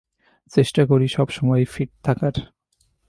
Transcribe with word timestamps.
চেষ্টা 0.51 0.81
করি 0.85 1.07
সব 1.07 1.27
সময়ই 1.29 1.65
ফিট 1.65 1.89
থাকার। 2.03 2.35